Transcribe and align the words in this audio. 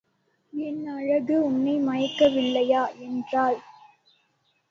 என் 0.53 0.87
அழகு 0.87 1.35
உன்னை 1.43 1.75
மயக்கவில்லையா? 1.79 2.99
என்றாள். 2.99 3.59